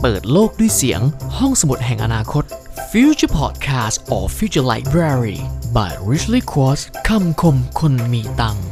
[0.00, 1.00] เปิดโลกด้วยเสียง
[1.38, 2.44] ห้องสมุดแห่งอนาคต
[2.90, 5.38] Future Podcast or Future Library
[5.76, 8.66] by Richly Quartz คำคมคนมีตังค์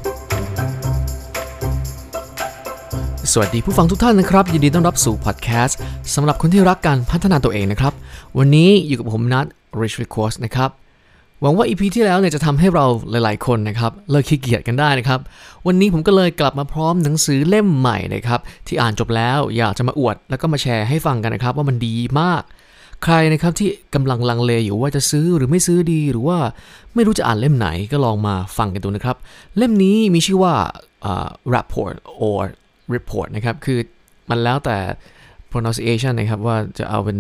[3.33, 5.79] สวัสดีผู้ฟังทุกท่านนะครับ ยินดีต้อนรับสู่พอดแคสต์
[6.15, 7.93] สำหรับคนที่รักการพัฒนาตัวเองนะครับ
[8.39, 9.47] วันนี้อยู่กับผมนัท
[9.81, 10.82] Richly Quartz นะครับ
[11.43, 15.21] หวังว่า EP ที่แล้วเนี่ยจะทำให้เราหลาย ๆ คนนะครับเลิกขี้เกียจกันได้นะครับ
[15.67, 22.43] วันนี้ผมก็เลยกลับมาพร้อมหนังสือเล่มใหม่นะครับที่อ่านจบแล้วอยากจะมาอวด แล้วก็มาแชร์ให้ฟังกันนะครับว่ามันดีมาก
[23.05, 26.39] ใครนะครับที่กำลังลังเลอยู่ว่าจะซื้อหรือไม่ซื้อดีหรือว่า
[26.95, 29.17] ไม่รู้จะอ่านเล่มไหนก็ลองมาฟังกันดูนะครับ
[29.57, 30.55] เล่มนี้มีชื่อว่า
[31.05, 31.95] อ่า rapport
[32.29, 32.41] or
[32.95, 33.79] report นะครับคือ
[34.31, 34.79] มันแล้วแต่
[35.53, 37.19] pronunciation นะครับว่าจะเอาเป็น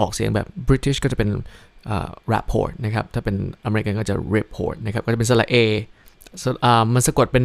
[0.00, 1.28] ออกเสียงแบบ British ก็จะเป็น
[1.90, 5.56] อ่า rapport นะครับ ถ้าเป็นอเมริกันก็จะ report นะครับ ก็จะเป็นสระ A
[6.42, 7.44] สะอ่ามันสะกดเป็น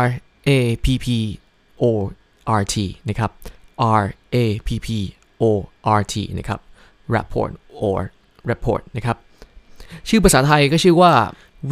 [0.00, 0.04] R
[0.48, 0.50] A
[0.84, 1.06] P P
[1.82, 1.84] O
[2.60, 2.76] R T
[3.08, 3.30] นะครับ
[4.00, 4.02] R
[4.34, 4.36] A
[4.66, 4.88] P P
[5.42, 5.44] O
[5.98, 6.60] R T นะครับ
[7.14, 7.50] rapport
[7.86, 8.00] or
[8.50, 9.16] report นะครับ
[10.08, 11.12] ชื่อภาษาไทยก็ชื่อว่า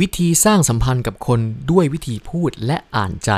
[0.01, 3.31] วิธีสร้างสัมพันธ์กับคนด้วยวิธีพูดและอ่านใจ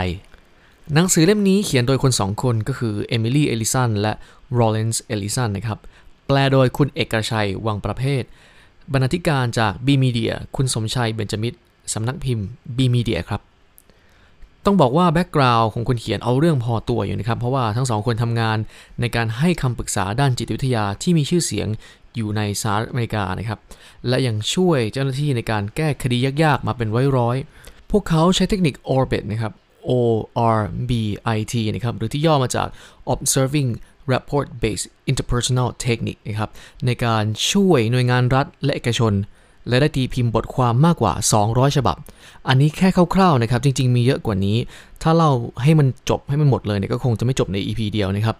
[0.94, 4.12] หนังสือเล่มนี้เขียนโดยคนสองคนก็คือเอมิลี่ เอลิสันและ
[4.54, 5.78] โรเลนส์ เอลิสันนะครับ
[6.26, 8.22] แปลโดยคุณเอกชัยวังประเภท
[8.92, 11.58] บรรณาธิการจาก B Media คุณสมชัยเบญจมิตร
[11.94, 13.40] สำนักพิมพ์ B Media ครับ
[14.64, 18.58] ต้องบอกว่าแบ็กกราวน์ของคนเขียนเอาเรื่องพอตัวอยู่นะครับ เพราะว่าทั้งสองคนทำงาน
[19.00, 21.68] ในการให้คำปรึกษาด้านจิตวิทยาที่มีชื่อเสียง
[22.16, 23.58] อยู่ในสหรัฐอเมริกานะครับ
[24.08, 26.88] และยังช่วยเจ้าหน้าที่ในการแก้คดียากๆ มาเป็น
[27.18, 29.52] ร้อยๆ พวกเขาใช้เทคนิค Orbit นะครับ
[29.88, 29.92] O
[30.58, 30.92] R B
[31.36, 32.68] I T นะครับ หรือที่ย่อมาจาก
[33.12, 33.70] Observing
[34.12, 36.50] Rapport Based Interpersonal Technique นะครับ
[36.86, 39.12] ในการช่วยหน่วยงานรัฐและเอกชน
[39.68, 41.12] และได้ตีพิมพ์บทความมากกว่า
[41.44, 41.96] 200 ฉบับ
[42.48, 44.56] อันนี้แค่คร่าวๆนะครับ จริง ๆ มีเยอะกว่านี้
[45.02, 45.32] ถ้าเล่า
[45.62, 48.36] ให้มันจบให้มันหมดเลยเนี่ยก็คงจะไม่จบใน EP เดียวนะครับ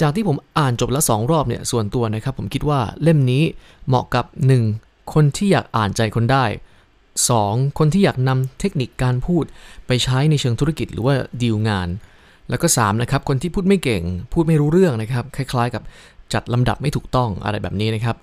[0.00, 3.42] จากที่ผมอ่านจบแล้ว2รอบเนี่ยส่วนตัวนะครับ ผมคิดว่าเล่มนี้
[3.88, 4.24] เหมาะกับ
[4.68, 5.14] 1.
[5.14, 6.44] คนที่อยากอ่านใจคนได้
[7.10, 7.78] 2.
[7.78, 9.44] คนที่อยากนำเทคนิคการพูด
[9.86, 11.88] ไปใช้ในเชิงธุรกิจหรือว่าดีลงาน
[12.50, 14.02] แล้วก็3นะครับคนที่พูดไม่เก่ง
[14.32, 15.82] พูดไม่รู้เรื่องนะครับคล้ายๆ กับ
[16.32, 18.16] จัดลำดับไม่ถูกต้องอะไรแบบนี้นะครับ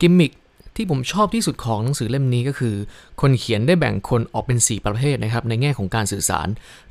[0.00, 0.32] กิมมิค
[0.76, 2.74] ที่ผมชอบที่สุดของหนังสือเล่มนี้ก็คือ
[3.20, 6.48] คนเขียนได้แบ่งคนออกเป็น 4 ประเภทนะครับในแง่ของการสื่อสาร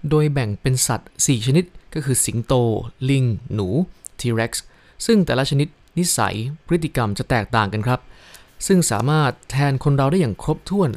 [0.10, 2.54] โดยแบ่งเป็นสัตว์ 4 ชนิดก็คือสิงโต
[3.10, 3.68] ลิง หนู
[4.20, 4.64] ทีเร็กซ์
[5.06, 5.68] ซึ่งแต่ละชนิด
[5.98, 6.36] นิสัย
[6.68, 8.00] พฤติกรรมจะแตกต่างกันครับ
[8.68, 10.90] ซึ่งสามารถแทนคนเราได้อย่างครบถ้วน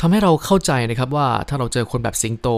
[0.00, 2.48] ทำให้เราเข้าใจนะครับว่าถ้าเราเจอคนแบบสิงโต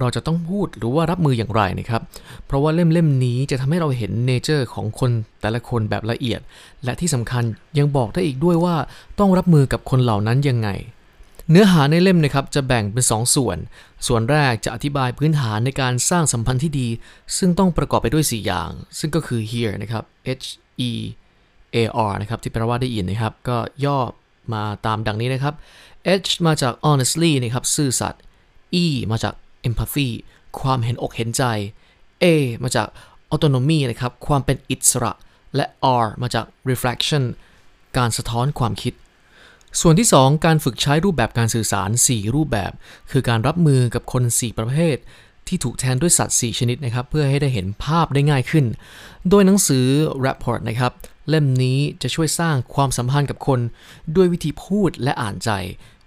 [0.00, 2.02] เราจะต้องพูดหรือว่ารับมืออย่างไรนะครับ
[2.46, 5.10] เพราะว่าเล่มเล่มนี้จะทำให้เราเห็นเนเจอร์ของคน
[5.40, 6.40] แต่ละคนแบบละเอียด
[6.84, 7.44] และที่สำคัญ
[7.78, 8.76] ยังบอกได้อีกด้วยว่า
[9.18, 10.68] ต้องรับมือกับคนเหล่านั้นยังไง
[11.50, 13.58] เนื้อหาในเล่มนะครับจะแบ่งเป็น2ส่วน
[14.06, 16.88] ส่วนแรกจะอธิบายพื้นฐานในการสร้างสัมพันธ์ที่ดี
[17.38, 20.04] ซึ่งต้องประกอบไปด้วย 4 อย่าง ซึ่งก็คือ here นะครับ
[20.42, 20.46] H
[20.88, 20.90] E
[21.74, 21.76] A
[22.08, 23.98] R นะครับที่แปลว่าได้ยินนะครับ ก็ย่อ
[24.54, 25.54] มาตามดังนี้นะครับ
[26.22, 28.22] H มาจาก honestly นะครับซื่อสัตย์
[28.82, 29.34] E มาจาก
[29.68, 30.08] empathy
[30.60, 31.44] ความเห็นอกเห็นใจ
[32.22, 32.26] A
[32.64, 32.88] มาจาก
[33.32, 35.12] autonomy นะครับ ความเป็นอิสระ
[35.56, 35.66] และ
[36.02, 37.24] R มาจาก reflection
[37.96, 38.94] การสะท้อนความคิด
[39.80, 42.72] ส่วนที่ 2 การฝึกใช้รูปแบบการสื่อสาร 4 รูปแบบ
[43.10, 44.96] คือการรับมือกับคน 4 ประเภท
[45.48, 48.64] ที่ถูกแทนด้วยสัตว์ 4 ชนิดนะครับ เพื่อให้ได้เห็นภาพได้ง่ายขึ้น
[49.28, 49.86] โดยหนังสือ
[50.24, 50.92] Rapport นะครับ
[51.28, 53.60] เล่มนี้จะช่วยสร้างความสัมพันธ์กับคน
[54.16, 55.50] ด้วยวิธีพูดและอ่านใจ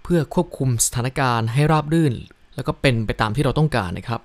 [0.08, 2.14] พื่อควบคุมสถานการณ์ให้ราบรื่น
[2.54, 4.20] แล้วก็เป็นไปตามที่เราต้องการนะครับ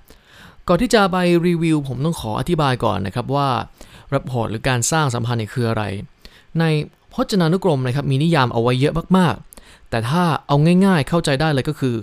[0.68, 1.18] ก่อนที่จะไป
[1.48, 3.50] รีวิว ผมต้องขออธิบายก่อนนะครับว่า
[4.14, 5.84] rapport หรือการสร้างสัมพันธ์นคืออะไร
[6.60, 6.64] ใน
[7.14, 10.56] พจนานุกรมนะครับมีนิยามเอาไว้เยอะมากๆ แต่ถ้าเอา
[10.86, 11.96] ง่ายๆเข้าใจได้เลยก็คือ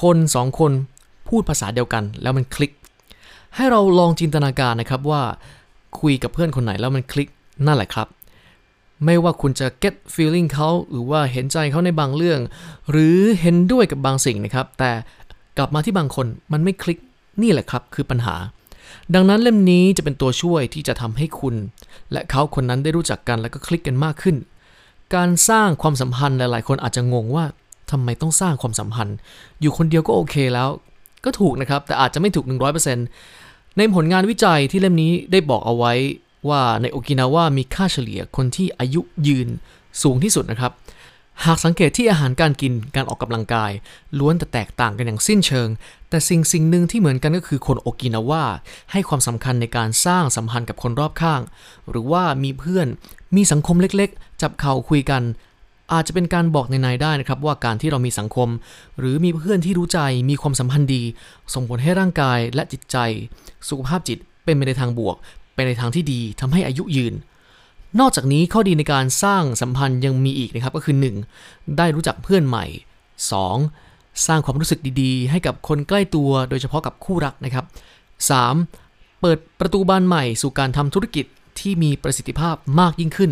[0.00, 0.72] คนสองคน
[1.28, 2.72] พูดภาษาเดียวกัน แล้วมันคลิก
[3.56, 5.22] ให้เราลองจินตนาการนะครับว่า
[6.00, 7.28] คุยกับเพื่อนคนไหนแล้วมันคลิก
[7.66, 8.06] นั่นแหละครับ
[9.04, 12.40] ไม่ว่าคุณจะ get feeling เขาหรือว่าเห็นใจเขาในบางเรื่อง
[12.90, 14.92] หรือเห็นด้วยกับบางสิ่งนะครับ แต่
[15.58, 16.98] กลับมาที่บางคนมันไม่คลิก
[17.42, 18.36] นี่แหละครับคือปัญหา
[19.14, 21.54] ดังนั้นเล่มนี้จะเป็นตัวช่วยที่จะทำให้คุณ
[22.12, 24.36] และเขาคนนั้นได้รู้จักกันแล้วก็คลิกกันมากขึ้น
[25.14, 27.44] การสร้างความสัมพันธ์หลายๆ คนอาจจะงงว่า
[27.90, 29.16] ทำไมต้องสร้างความสัมพันธ์
[29.60, 30.68] อยู่คนเดียวก็โอเคแล้ว
[31.24, 32.46] ก็ถูกนะครับแต่อาจจะไม่ถูก
[33.10, 35.92] 100%ในผลงานวิจัยที่เล่มนี้ได้บอกเอาไว้
[36.48, 39.48] ว่าในโอกินาว่ามีค่าเฉลี่ยคนที่อายุยืน
[40.02, 40.72] สูงที่สุดนะครับ
[41.44, 43.72] หากสังเกตที่อาหารการกินการออกกำลังกาย
[44.18, 45.68] ล้วนแต่แตกต่างกันอย่างสิ้นเชิง
[46.10, 48.44] แต่สิ่งสิ่งหนึ่งที่เหมือนกันก็คือคนโอกินาว่า
[48.92, 51.40] ให้ความสำคัญในการสร้างสัมพันธ์กับคนรอบข้าง
[51.90, 52.86] หรือว่ามีเพื่อน
[53.36, 55.22] มีสังคมเล็กๆ จับเข่าคุยกัน
[55.92, 58.48] อาจจะเป็นการบอกในในๆได้นะครับ ว่าการที่เรามีสังคม
[58.98, 60.00] หรือมีเพื่อนที่รู้ใจ
[60.30, 61.02] มีความสัมพันธ์ดี
[61.54, 62.96] ส่งผลให้ร่างกายและจิตใจ
[63.68, 65.16] สุขภาพจิตเป็นไปในทางบวก
[65.54, 67.14] ไปในทางที่ดีทำให้อายุยืน
[68.00, 70.96] นอกจากนี้ข้อดีในการสร้างสัมพันธ์ยังมีอีกนะครับก็คือ
[71.36, 71.76] 1.
[71.78, 72.66] ได้รู้จักเพื่อนใหม่
[73.46, 74.26] 2.
[74.26, 77.64] สร้างความรู้สึกดีๆ ให้กับคนใกล้ตัวโดยเฉพาะกับคู่รักนะครับ
[78.42, 79.20] 3.
[79.20, 81.26] เปิดประตูบานใหม่สู่การทำธุรกิจ
[81.58, 83.30] ที่มีประสิทธิภาพมากยิ่งขึ้น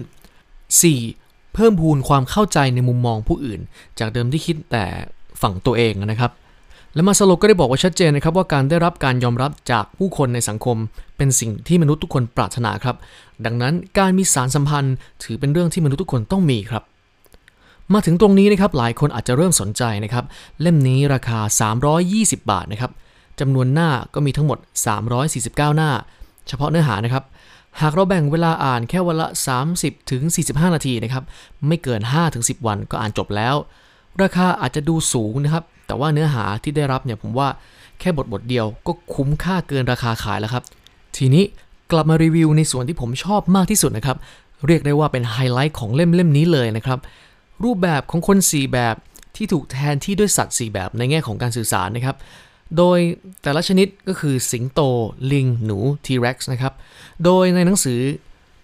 [0.76, 1.54] 4.
[1.54, 3.60] เพิ่มพูนความเข้าใจในมุมมองผู้อื่น
[3.98, 4.86] จากเดิมที่คิดแต่
[5.42, 6.30] ฝั่งตัวเองนะครับ
[6.94, 10.76] และมาสโลก็ได้บอกว่าชัดเจนนะครับว่าการได้รับการยอมรับจากผู้คนในสังคม
[11.16, 12.96] เป็นสิ่งที่มนุษย์ทุกคนปรารถนาครับ
[13.44, 16.82] ดังนั้นการมีสารสัมพันธ์ ถือเป็นเรื่องที่มนุษย์ทุกคนต้องมีครับ
[17.94, 20.24] มาถึงตรงนี้นะครับหลายคนอาจจะเริ่มสนใจนะครับ
[20.60, 21.38] เล่มนี้ราคา
[21.90, 22.90] 320 บาทนะครับ
[23.40, 24.58] จำนวนหน้าก็มีทั้งหมด
[25.16, 25.90] 349 หน้า
[26.48, 27.24] เฉพาะเนื้อหานะครับ
[27.80, 29.28] หากเราแบ่งเวลาอ่านแค่วันละ
[29.68, 31.24] 30 ถึง 45 นาทีนะครับ
[31.66, 33.54] ไม่เกิน 5 ถึง 10 วันก็อ่านจบแล้ว
[34.22, 37.48] ราคาอาจจะดูสูงนะครับ แต่ว่าเนื้อหาที่ได้รับเนี่ยผมว่า
[38.00, 40.64] แค่บทบทเดียวก็คุ้มค่าเกินราคาขายแล้วครับ
[41.16, 41.44] ทีนี้
[41.92, 44.16] กลับมารีวิวในส่วนที่ผมชอบมากที่สุดนะครับ
[44.66, 46.98] เรียกได้ว่าเป็นไฮไลท์ของเล่มเล่มนี้เลยนะครับ
[47.64, 48.96] รูปแบบของคน 4 แบบ
[49.36, 52.16] ที่ถูกแทนที่ด้วยสัตว์ 4 แบบในแง่ของการสื่อสารนะครับ
[52.76, 52.98] โดย
[53.42, 54.80] แต่ละชนิดก็คือสิงโต
[55.32, 56.72] ลิง หนู ทีเร็กซ์นะครับ
[57.24, 58.00] โดยในหนังสือ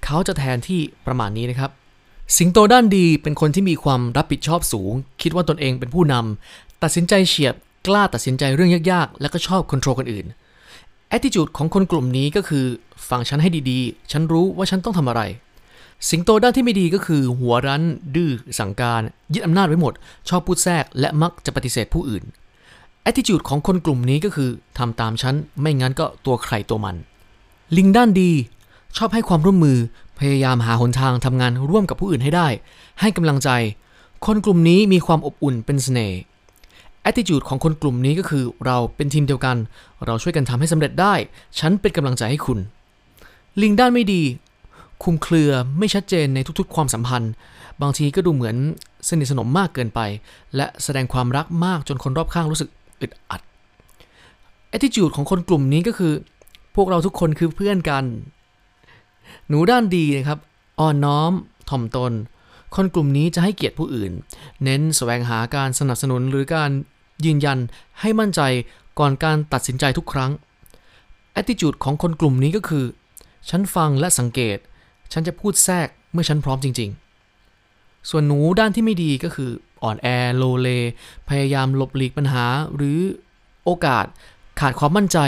[0.05, 1.73] เขาจะแทนที่ประมาณนี้นะครับ
[2.39, 7.55] สิงโตด้านดีเป็นคนที่มีความรับผิดชอบสูง คิดว่าตนเองเป็นผู้นำ ตัดสินใจเฉียบ
[7.87, 10.27] กล้าตัดสินใจเรื่องยากๆ และก็ชอบควบคุมคนอื่น
[11.17, 12.65] attitude ของคนกลุ่มนี้ก็คือ
[13.09, 15.23] ฟังฉันให้ดีๆ ฉันรู้ว่าฉันต้องทำอะไร
[16.09, 17.83] สิงโตด้านที่ไม่ดีก็คือ หัวรั้น
[18.15, 19.03] ดื้อ สั่งการ
[19.35, 19.93] ยึดอำนาจไว้หมด
[20.29, 22.25] ชอบพูดแทรก และมักจะปฏิเสธผู้อื่น
[23.09, 26.97] attitude ของคนกลุ่มนี้ก็คือทำตามฉัน ไม่งั้นก็ตัวใครตัวมัน
[27.77, 28.33] ลิงด้านดี
[28.97, 29.79] ชอบให้ความร่วมมือ
[30.19, 32.49] พยายามหาหนทางทำงานร่วมกับผู้อื่นให้ได้
[33.01, 33.51] ให้กำลังใจ
[34.27, 36.19] คนกลุ่มนี้มีความอบอุ่นเป็นเสน่ห์
[37.09, 39.57] attitude ของคนกลุ่มนี้ก็คือเราเป็นทีมเดียวกัน
[40.07, 41.15] เราช่วยกันทำให้สำเร็จได้
[41.59, 42.59] ฉันเป็นกำลังใจให้คุณ
[43.63, 44.23] ลิงด้านไม่ดี
[45.03, 47.33] คุมเครือไม่ชัดเจนในทุกๆ ความสัมพันธ์
[47.83, 48.57] บางทีก็ดูเหมือน
[49.09, 50.01] สนิทสนมมากเกินไป
[50.57, 52.69] และแสดงความรักมากจนคนรอบข้างรู้สึก
[53.01, 53.41] อึดอัด
[54.75, 56.13] attitude ของคนกลุ่มนี้ก็คือ
[56.77, 58.05] พวกเราทุกคนคือเพื่อนกัน
[59.49, 60.39] หนูด้านดีนะครับ
[60.81, 61.33] อ่อนน้อม
[61.71, 62.13] ถ่อมตน
[62.75, 64.13] คนกลุ่มนี้จะให้เกียรติผู้อื่น
[64.65, 66.71] เน้นแสวงหาการสนับสนุนหรือการ
[67.25, 67.59] ยืนยัน
[68.01, 68.41] ให้มั่นใจ
[68.99, 70.31] ก่อนการตัดสินใจทุกครั้ง
[71.41, 72.85] attitude ของคนกลุ่มนี้ก็คือ
[73.49, 74.59] ฉันฟังและสังเกต
[75.13, 76.91] ฉันจะพูดแทรกเมื่อฉันพร้อมจริง
[77.51, 79.51] ๆ ส่วนหนูด้านที่ไม่ดีก็คือ
[79.83, 80.69] อ่อนแอโลเล
[81.29, 82.45] พยายามหลบหลีกปัญหา
[82.77, 82.99] หรือ
[83.65, 84.05] โอกาส
[84.61, 85.19] ขาดความมั่นใจ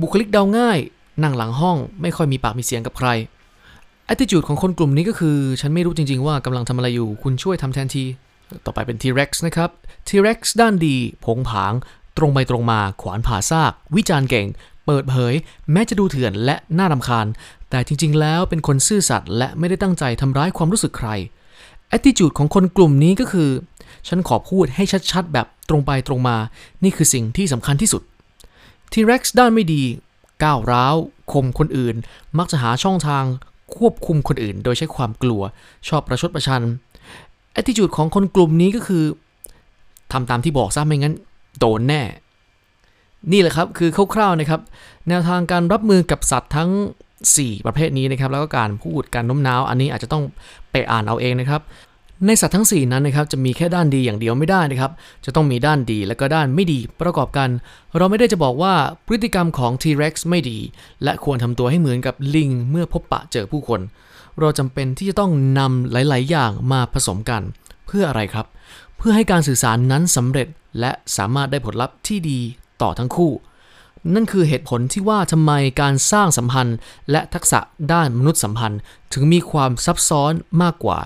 [0.00, 0.78] บุคลิกเดาง่าย
[1.22, 3.08] นั่งหลังห้องไม่ค่อยมีปากมีเสียงกับใคร
[4.12, 8.04] attitude ของคนกลุ่มนี้ก็คือ ฉันไม่รู้จริง ๆ ว่ากำลังทำอะไรอยู่ คุณช่วยทำแทนที
[8.64, 9.70] ต่อไปเป็น T-Rex นะครับ
[10.08, 11.72] T-Rex ด้านดีผงผาง
[12.16, 14.46] ตรงไปตรงมาขวานผ่าซาก วิจารณ์เก่ง
[14.86, 15.34] เปิดเผย
[15.72, 17.26] แม้จะดูเถื่อนและน่ารำคาญ
[17.70, 21.08] แต่จริงๆ แล้วเป็นคนซื่อสัตย์และไม่ได้ตั้งใจทำร้ายความรู้สึกใคร
[21.96, 23.50] attitude ของคนกลุ่มนี้ก็คือ
[24.08, 26.36] ฉันขอพูดให้ชัดๆ แบบตรงไปตรงมา
[26.84, 28.02] นี่คือสิ่งที่สำคัญที่สุด
[28.92, 29.82] T-Rex ด้านไม่ดี
[30.42, 30.94] ก้าวร้าว
[31.32, 31.96] ข่มคนอื่น
[32.38, 33.24] มักจะหาช่องทาง
[33.76, 35.42] ควบคุมคนอื่น โดยใช้ความกลัว
[35.88, 36.62] ชอบประชดประชัน
[37.60, 39.04] attitude ของคนกลุ่มนี้ก็คือ
[40.12, 41.14] ทำตามที่บอกซะไม่งั้น
[41.58, 42.02] โดนแน่
[43.32, 44.60] นี่แหละครับคือคร่าวๆนะครับ
[45.08, 46.70] แนวทางการรับมือกับสัตว์ทั้ง
[47.22, 50.24] 4 ประเภทนี้นะครับ แล้วก็การพูดการโน้มน้าว อันนี้อาจจะต้อง
[50.70, 51.62] ไปอ่านเอาเองนะครับ
[52.26, 54.90] ในสัตว์ทั้ง 4 นั้นนะครับจะมีแค่ด้านดีอย่างเดียวไม่ได้นะครับ
[55.24, 57.48] จะต้องมีด้านดีและก็ด้านไม่ดีประกอบกัน
[57.96, 58.74] เราไม่ได้จะบอกว่า
[59.06, 60.58] พฤติกรรมของ T-Rex ไม่ดี
[61.04, 63.80] และควรทำตัวให้เหมือนกับลิงเมื่อพบปะเจอผู้คน
[64.40, 67.42] เราจำเป็นที่จะต้องนำหลาย ๆ อย่างมาผสมกัน
[67.86, 68.46] เพื่ออะไรครับ
[68.96, 70.48] เพื่อให้การสื่อสารนั้นสำเร็จ
[70.80, 72.40] และสามารถได้ผลลัพธ์ที่ดี
[72.82, 73.32] ต่อทั้งคู่
[74.14, 76.76] นั่นคือเหตุผลที่ว่าทำไมการสร้างสัมพันธ์
[77.10, 77.60] และทักษะ
[77.92, 78.80] ด้านมนุษยสัมพันธ์
[79.12, 80.98] ถึงมีความซับซ้อนมากกว่า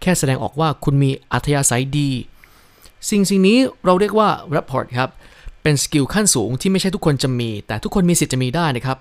[0.00, 2.10] แค่แสดงออกว่าคุณมีอัธยาศัยดี
[3.10, 5.10] สิ่งสิ่งนี้เราเรียกว่า rapport ครับ
[5.62, 8.98] เป็น skill ขั้นสูงที่ไม่ใช่ทุกคนจะมี แต่ทุกคนมีสิทธิ์จะมีได้นะครับ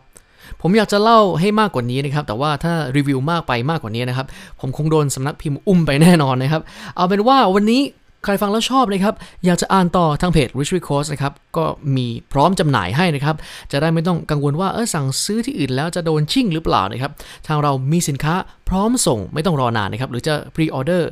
[0.61, 4.27] ผมอยากจะเล่าให้มากกว่านี้นะครับ แต่ว่าถ้ารีวิวมากไปมากกว่านี้นะครับ
[4.59, 6.61] ผมคงโดนสำนักพิมพ์อุ้มไปแน่นอนนะครับ
[6.95, 7.81] เอาเป็นว่าวันนี้
[8.23, 13.35] ใครฟังแล้วชอบนะครับ อยากจะอ่านต่อทางเพจ Rich r e c o r s นะครับ ก็มีพร้อมจำหน่ายให้นะครับ
[13.71, 17.11] จะได้ไม่ต้องกังวลว่าเออสั่งซื้อที่อื่นแล้วจะโดนชิ่งหรือเปล่านะครับ
[17.47, 18.35] ทางเรามีสินค้า
[18.69, 21.09] พร้อมส่งไม่ต้องรอนานนะครับ หรือจะ pre-order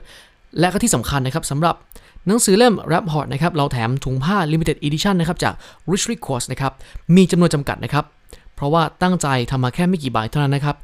[0.60, 1.75] และก็ที่สำคัญนะครับสำหรับ
[2.27, 5.53] หนังสือเล่ม Rap Hot นะครับ เราแถมถุงผ้า Limited Edition นะครับ จาก
[5.91, 6.74] Rich r e c o r s นะครับ
[7.15, 8.05] มีจำนวนจำกัดนะครับ
[8.62, 10.75] ราะว่าตั้งใจทำมาแค่ไม่กี่ใบเท่านั้นนะครับ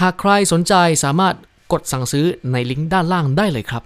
[0.00, 0.74] หากใครสนใจ
[1.04, 1.34] สามารถ
[1.72, 3.82] กดสั่งซื้อในลิงก์ด้านล่างได้เลยครับ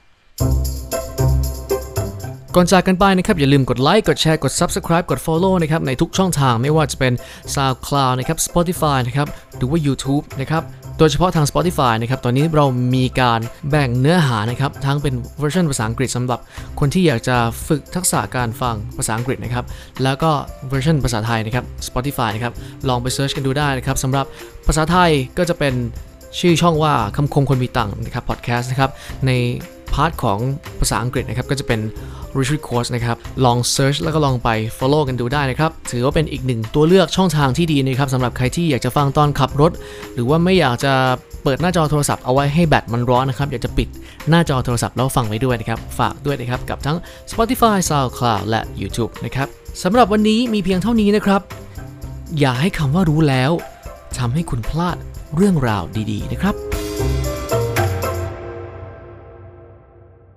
[2.54, 7.12] ก่อนจากกันไปนะครับ อย่าลืมกดไลค์ กดแชร์ กด Subscribe กด Follow นะครับในทุกช่องทางไม่ว่าจะเป็น
[7.54, 10.62] SoundCloud นะครับ Spotify นะครับหรือว่า YouTube นะครับ
[11.02, 13.40] โดยเฉพาะทาง Spotify นะครับตอนนี้เรามีการ
[13.70, 16.40] แบ่งเนื้อหานะครับทั้งเป็นเวอร์ชันภาษาอังกฤษสำหรับ
[16.80, 17.36] คนที่อยากจะ
[17.68, 19.64] ฝึกทักษะการฟังภาษาอังกฤษนะครับ
[20.02, 20.30] แล้วก็
[20.68, 22.54] เวอร์ชันภาษาไทยนะครับ Spotify นะครับ
[22.88, 24.26] ลองไป search กันดูได้นะครับสำหรับ
[24.66, 25.74] ภาษาไทยก็จะเป็น
[26.40, 28.90] ชื่อช่องว่าคำคมคนมีตังค์นะครับพอดแคสต์นะครับ
[29.26, 29.30] ใน
[29.94, 30.38] part ของ
[30.80, 31.80] ภาษาอังกฤษนะครับก็จะเป็น
[32.38, 39.72] Rich Quotes นะครับ ลอง Search แล้วก็ลองไป Follow กันดูได้นะครับ ถือว่าเป็นอีกหนึ่งตัวเลือกช่องทางที่ดีนะครับสำหรับใครที่อยากจะฟังตอนขับรถ
[40.14, 40.92] หรือว่าไม่อยากจะ
[41.42, 43.88] เปิดหน้าจอโทรศัพท์เอาไว้ให้แบตมันร้อนนะครับ อยากจะปิด
[44.28, 46.96] หน้าจอโทรศัพท์แล้วฟังไว้ด้วยนะครับ ฝากด้วยนะครับ กับทั้ง
[47.30, 49.48] Spotify, SoundCloud และ YouTube นะครับ
[49.82, 51.40] สำหรับวันนี้มีเพียงเท่านี้นะครับ
[52.38, 53.52] อย่าให้คำว่ารู้แล้ว
[54.18, 54.96] ทำให้คุณพลาด
[55.36, 56.79] เรื่องราวดี ๆ นะครับ